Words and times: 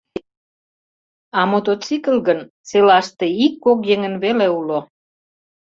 А 1.39 1.41
мотоцикл 1.51 2.15
гын, 2.27 2.39
селаште 2.69 3.25
ик-кок 3.45 3.79
еҥын 3.93 4.15
веле 4.23 4.47
уло. 4.59 4.79